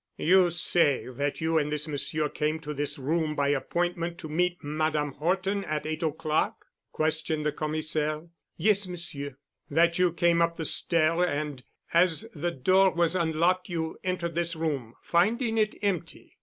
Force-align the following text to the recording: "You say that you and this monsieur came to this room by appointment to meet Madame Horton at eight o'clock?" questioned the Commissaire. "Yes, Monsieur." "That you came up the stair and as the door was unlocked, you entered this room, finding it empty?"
"You 0.17 0.49
say 0.49 1.09
that 1.09 1.41
you 1.41 1.59
and 1.59 1.71
this 1.71 1.87
monsieur 1.87 2.27
came 2.27 2.59
to 2.61 2.73
this 2.73 2.97
room 2.97 3.35
by 3.35 3.49
appointment 3.49 4.17
to 4.17 4.27
meet 4.27 4.57
Madame 4.63 5.11
Horton 5.11 5.63
at 5.63 5.85
eight 5.85 6.01
o'clock?" 6.01 6.65
questioned 6.91 7.45
the 7.45 7.51
Commissaire. 7.51 8.23
"Yes, 8.57 8.87
Monsieur." 8.87 9.37
"That 9.69 9.99
you 9.99 10.11
came 10.11 10.41
up 10.41 10.57
the 10.57 10.65
stair 10.65 11.23
and 11.23 11.63
as 11.93 12.27
the 12.33 12.49
door 12.49 12.89
was 12.91 13.15
unlocked, 13.15 13.69
you 13.69 13.99
entered 14.03 14.33
this 14.33 14.55
room, 14.55 14.95
finding 15.03 15.59
it 15.59 15.75
empty?" 15.83 16.35